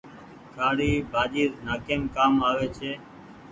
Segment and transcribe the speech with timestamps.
[0.53, 2.91] ٿآڙي ڀآڃي نآڪيم ڪآم آوي ڇي۔